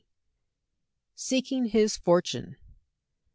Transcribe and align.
SEEKING 1.13 1.65
HIS 1.65 1.95
FORTUNE. 1.97 2.57